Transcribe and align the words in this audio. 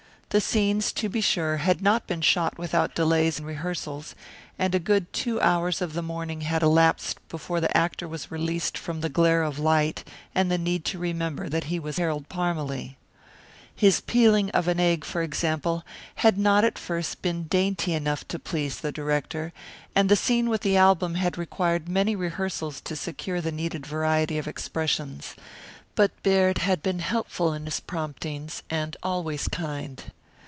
The 0.33 0.39
scenes, 0.39 0.93
to 0.93 1.09
be 1.09 1.19
sure, 1.19 1.57
had 1.57 1.81
not 1.81 2.07
been 2.07 2.21
shot 2.21 2.57
without 2.57 2.95
delays 2.95 3.37
and 3.37 3.45
rehearsals, 3.45 4.15
and 4.57 4.73
a 4.73 4.79
good 4.79 5.11
two 5.11 5.41
hours 5.41 5.81
of 5.81 5.91
the 5.91 6.01
morning 6.01 6.39
had 6.39 6.63
elapsed 6.63 7.17
before 7.27 7.59
the 7.59 7.75
actor 7.75 8.07
was 8.07 8.31
released 8.31 8.77
from 8.77 9.01
the 9.01 9.09
glare 9.09 9.43
of 9.43 9.59
light 9.59 10.05
and 10.33 10.49
the 10.49 10.57
need 10.57 10.85
to 10.85 10.97
remember 10.97 11.49
that 11.49 11.65
he 11.65 11.79
was 11.79 11.97
Harold 11.97 12.29
Parmalee. 12.29 12.95
His 13.75 13.99
peeling 13.99 14.49
of 14.51 14.69
an 14.69 14.79
egg, 14.79 15.03
for 15.03 15.21
example, 15.21 15.83
had 16.15 16.37
not 16.37 16.63
at 16.63 16.79
first 16.79 17.21
been 17.21 17.43
dainty 17.49 17.91
enough 17.93 18.25
to 18.29 18.39
please 18.39 18.79
the 18.79 18.93
director, 18.93 19.51
and 19.93 20.07
the 20.07 20.15
scene 20.15 20.47
with 20.47 20.61
the 20.61 20.77
album 20.77 21.15
had 21.15 21.37
required 21.37 21.89
many 21.89 22.15
rehearsals 22.15 22.79
to 22.79 22.95
secure 22.95 23.41
the 23.41 23.51
needed 23.51 23.85
variety 23.85 24.37
of 24.37 24.47
expressions, 24.47 25.35
but 25.93 26.23
Baird 26.23 26.59
had 26.59 26.81
been 26.81 26.99
helpful 26.99 27.51
in 27.51 27.65
his 27.65 27.81
promptings, 27.81 28.63
and 28.69 28.95
always 29.03 29.49
kind. 29.49 30.03